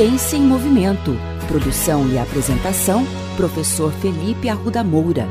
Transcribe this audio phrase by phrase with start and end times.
[0.00, 1.10] Ciência em Movimento.
[1.46, 3.02] Produção e apresentação,
[3.36, 5.26] professor Felipe Arruda Moura.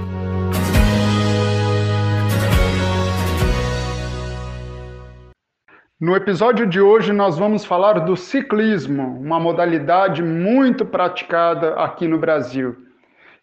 [6.00, 12.20] No episódio de hoje, nós vamos falar do ciclismo, uma modalidade muito praticada aqui no
[12.20, 12.76] Brasil.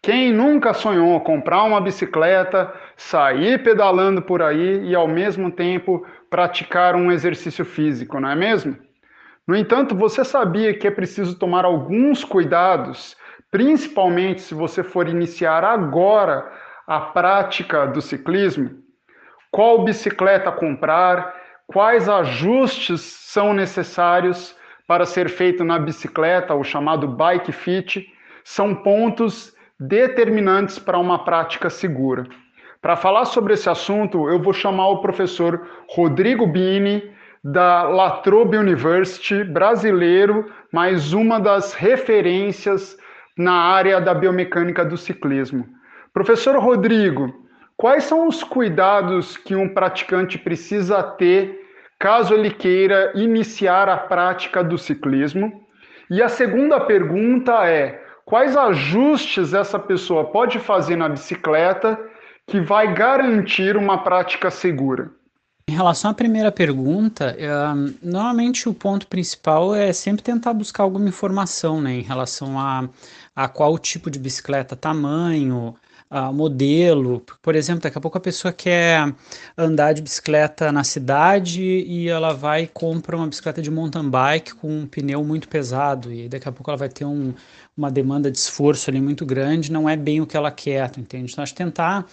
[0.00, 6.94] Quem nunca sonhou comprar uma bicicleta, sair pedalando por aí e ao mesmo tempo praticar
[6.94, 8.85] um exercício físico, não é mesmo?
[9.46, 13.16] No entanto, você sabia que é preciso tomar alguns cuidados,
[13.50, 16.50] principalmente se você for iniciar agora
[16.86, 18.70] a prática do ciclismo?
[19.50, 21.46] Qual bicicleta comprar?
[21.66, 28.06] quais ajustes são necessários para ser feito na bicicleta, o chamado bike fit,
[28.44, 32.24] são pontos determinantes para uma prática segura.
[32.80, 37.10] Para falar sobre esse assunto, eu vou chamar o professor Rodrigo Bini,
[37.42, 42.96] da Latrobe University, brasileiro, mais uma das referências
[43.36, 45.66] na área da biomecânica do ciclismo.
[46.12, 51.60] Professor Rodrigo, Quais são os cuidados que um praticante precisa ter
[51.98, 55.62] caso ele queira iniciar a prática do ciclismo?
[56.08, 61.98] E a segunda pergunta é: quais ajustes essa pessoa pode fazer na bicicleta
[62.46, 65.10] que vai garantir uma prática segura?
[65.68, 67.36] Em relação à primeira pergunta,
[68.00, 72.88] normalmente o ponto principal é sempre tentar buscar alguma informação né, em relação a,
[73.34, 75.74] a qual tipo de bicicleta, tamanho,
[76.08, 77.20] uh, modelo.
[77.42, 79.12] Por exemplo, daqui a pouco a pessoa quer
[79.58, 84.54] andar de bicicleta na cidade e ela vai e compra uma bicicleta de mountain bike
[84.54, 87.34] com um pneu muito pesado e daqui a pouco ela vai ter um,
[87.76, 91.32] uma demanda de esforço ali muito grande, não é bem o que ela quer, entende?
[91.32, 92.06] Então, acho que tentar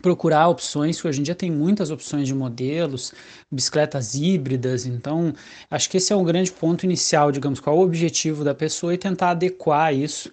[0.00, 3.12] procurar opções, que hoje em dia tem muitas opções de modelos,
[3.50, 5.32] bicicletas híbridas, então
[5.70, 8.94] acho que esse é o grande ponto inicial, digamos, qual é o objetivo da pessoa
[8.94, 10.32] e tentar adequar isso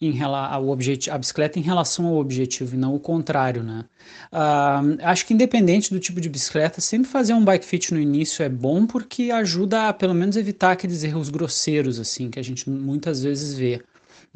[0.00, 3.84] em ao objetivo, a bicicleta em relação ao objetivo e não o contrário, né?
[4.30, 8.42] Uh, acho que independente do tipo de bicicleta, sempre fazer um bike fit no início
[8.42, 12.68] é bom porque ajuda a pelo menos evitar aqueles erros grosseiros assim que a gente
[12.68, 13.82] muitas vezes vê.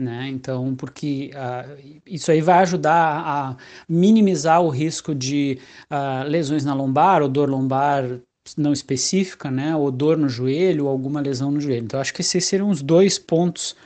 [0.01, 0.29] Né?
[0.31, 3.57] Então, porque uh, isso aí vai ajudar a
[3.87, 5.59] minimizar o risco de
[5.91, 8.19] uh, lesões na lombar ou dor lombar
[8.57, 9.77] não específica, né?
[9.77, 11.85] Ou dor no joelho ou alguma lesão no joelho.
[11.85, 13.77] Então, acho que esses seriam os dois pontos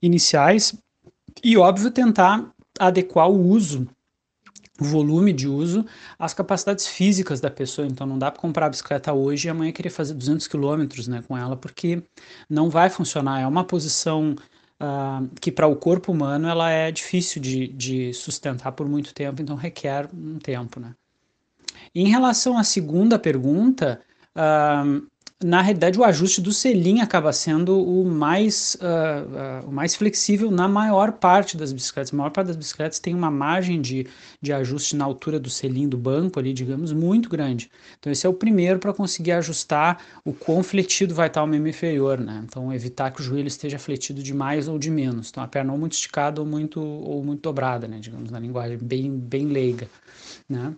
[0.00, 0.76] iniciais
[1.42, 2.48] e, óbvio, tentar
[2.78, 3.88] adequar o uso,
[4.80, 5.84] o volume de uso,
[6.16, 7.84] às capacidades físicas da pessoa.
[7.84, 11.20] Então, não dá para comprar a bicicleta hoje e amanhã querer fazer 200 quilômetros né,
[11.26, 12.00] com ela, porque
[12.48, 13.40] não vai funcionar.
[13.40, 14.36] É uma posição
[14.80, 19.42] uh, que, para o corpo humano, ela é difícil de, de sustentar por muito tempo,
[19.42, 20.80] então requer um tempo.
[20.80, 20.94] Né?
[21.94, 24.00] Em relação à segunda pergunta,
[24.36, 25.06] uh,
[25.42, 30.50] na realidade, o ajuste do selim acaba sendo o mais, uh, uh, o mais flexível
[30.50, 32.14] na maior parte das bicicletas.
[32.14, 34.06] A maior parte das bicicletas tem uma margem de,
[34.40, 37.70] de ajuste na altura do selim do banco, ali, digamos, muito grande.
[37.98, 41.68] Então, esse é o primeiro para conseguir ajustar o quão fletido vai estar o membro
[41.68, 42.18] inferior.
[42.20, 42.42] Né?
[42.44, 45.30] Então, evitar que o joelho esteja fletido de mais ou de menos.
[45.30, 47.98] Então, a perna ou muito esticada ou muito, ou muito dobrada, né?
[47.98, 49.88] digamos, na linguagem bem, bem leiga.
[50.48, 50.74] Né?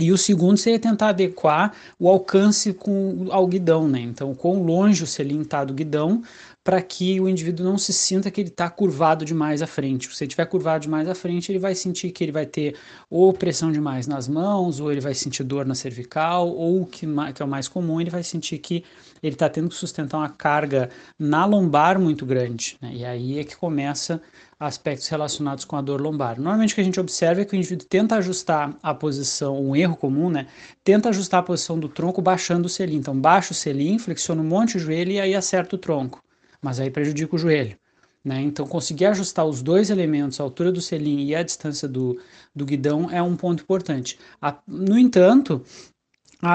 [0.00, 4.00] E o segundo seria tentar adequar o alcance com ao guidão, né?
[4.00, 6.22] Então, quão longe o selim está do guidão
[6.62, 10.14] para que o indivíduo não se sinta que ele está curvado demais à frente.
[10.14, 12.76] Se ele estiver curvado demais à frente, ele vai sentir que ele vai ter
[13.08, 17.42] ou pressão demais nas mãos, ou ele vai sentir dor na cervical, ou que, que
[17.42, 18.84] é o mais comum, ele vai sentir que
[19.22, 22.76] ele está tendo que sustentar uma carga na lombar muito grande.
[22.80, 22.92] Né?
[22.94, 24.20] E aí é que começa
[24.58, 26.36] aspectos relacionados com a dor lombar.
[26.36, 29.74] Normalmente o que a gente observa é que o indivíduo tenta ajustar a posição, um
[29.74, 30.46] erro comum, né?
[30.84, 32.96] Tenta ajustar a posição do tronco baixando o selim.
[32.96, 36.22] Então baixa o selim, flexiona um monte o joelho e aí acerta o tronco.
[36.62, 37.76] Mas aí prejudica o joelho.
[38.24, 38.40] Né?
[38.42, 42.20] Então, conseguir ajustar os dois elementos, a altura do selim e a distância do,
[42.54, 44.18] do guidão, é um ponto importante.
[44.40, 45.64] A, no entanto,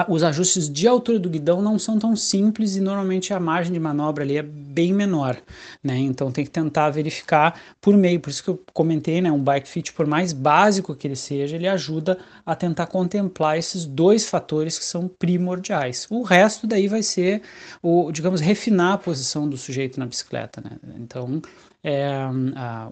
[0.08, 3.78] os ajustes de altura do guidão não são tão simples e normalmente a margem de
[3.78, 5.36] manobra ali é bem menor,
[5.82, 5.96] né?
[5.96, 9.30] Então tem que tentar verificar por meio, por isso que eu comentei, né?
[9.30, 13.84] Um bike fit, por mais básico que ele seja, ele ajuda a tentar contemplar esses
[13.84, 16.06] dois fatores que são primordiais.
[16.10, 17.42] O resto daí vai ser
[17.82, 20.78] o, digamos, refinar a posição do sujeito na bicicleta, né?
[20.98, 21.40] Então
[21.88, 22.18] é,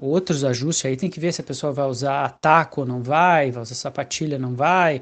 [0.01, 3.51] outros ajustes aí tem que ver se a pessoa vai usar taco ou não vai,
[3.51, 5.01] vai usar sapatilha não vai,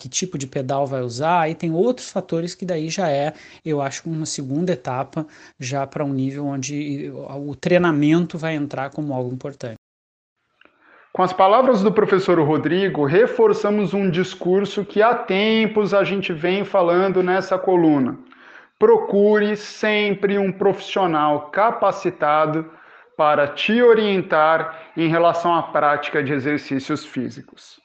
[0.00, 3.32] que tipo de pedal vai usar, aí tem outros fatores que daí já é,
[3.64, 5.24] eu acho, uma segunda etapa
[5.60, 9.76] já para um nível onde o treinamento vai entrar como algo importante.
[11.12, 16.64] Com as palavras do professor Rodrigo, reforçamos um discurso que há tempos a gente vem
[16.64, 18.18] falando nessa coluna.
[18.76, 22.68] procure sempre um profissional capacitado
[23.20, 27.78] para te orientar em relação à prática de exercícios físicos.